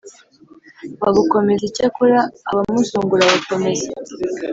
[1.01, 2.19] babukomeza Icyakora
[2.49, 3.87] abamuzungura bakomeza